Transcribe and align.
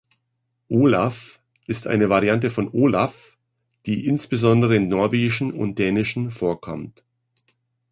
Olav 0.69 1.43
ist 1.67 1.85
eine 1.85 2.09
Variante 2.09 2.49
von 2.49 2.69
Olaf, 2.73 3.37
die 3.85 4.07
insbesondere 4.07 4.75
im 4.77 4.87
Norwegischen 4.87 5.53
und 5.53 5.77
Dänischen 5.77 6.31
vorkommt. 6.31 7.03